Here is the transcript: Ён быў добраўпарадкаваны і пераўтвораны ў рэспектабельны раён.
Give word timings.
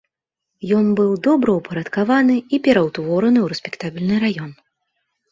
Ён 0.77 0.85
быў 0.99 1.09
добраўпарадкаваны 1.25 2.37
і 2.57 2.59
пераўтвораны 2.67 3.39
ў 3.41 3.47
рэспектабельны 3.53 4.17
раён. 4.25 4.49